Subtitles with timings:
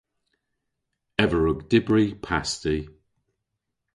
[1.23, 2.77] Ev a wrug dybri pasti.